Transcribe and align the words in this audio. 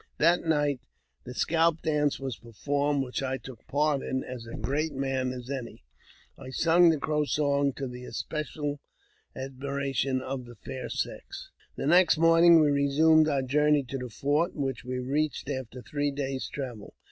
That 0.17 0.43
night 0.43 0.81
the 1.25 1.35
scalp 1.35 1.83
dance 1.83 2.15
w 2.17 2.31
performed, 2.41 3.03
which 3.03 3.21
I 3.21 3.37
took 3.37 3.67
part 3.67 4.01
in, 4.01 4.23
as 4.23 4.47
great 4.59 4.93
a 4.93 4.95
man 4.95 5.31
as 5.31 5.47
any. 5.51 5.83
sung 6.49 6.89
the 6.89 6.97
Crow 6.97 7.23
song, 7.25 7.71
to 7.73 7.87
the 7.87 8.05
especial 8.05 8.79
admiration 9.35 10.19
of 10.19 10.45
the 10.45 10.55
fa: 10.55 10.89
sex. 10.89 11.51
The 11.75 11.85
next 11.85 12.17
morning 12.17 12.59
we 12.59 12.71
resumed 12.71 13.27
our 13.27 13.43
journey 13.43 13.83
to 13.89 13.99
the 13.99 14.09
fo 14.09 14.47
which 14.49 14.83
we 14.83 14.97
reached 14.97 15.47
after 15.51 15.83
three 15.83 16.09
days' 16.09 16.49
travel. 16.51 16.95